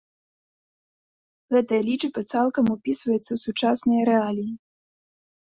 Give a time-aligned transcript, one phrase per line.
[1.55, 4.53] Гэтая лічба цалкам упісваецца ў сучасныя рэаліі.